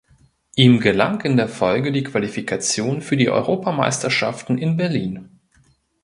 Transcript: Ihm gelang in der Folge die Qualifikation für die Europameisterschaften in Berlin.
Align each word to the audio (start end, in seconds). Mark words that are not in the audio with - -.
Ihm 0.55 0.79
gelang 0.79 1.21
in 1.21 1.37
der 1.37 1.47
Folge 1.47 1.91
die 1.91 2.03
Qualifikation 2.03 3.03
für 3.03 3.17
die 3.17 3.29
Europameisterschaften 3.29 4.57
in 4.57 4.75
Berlin. 4.75 5.29